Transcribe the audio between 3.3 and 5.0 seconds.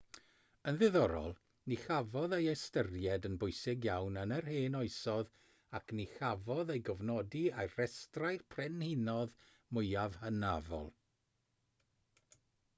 bwysig iawn yn yr hen